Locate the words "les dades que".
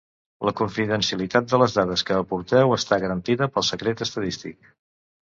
1.63-2.17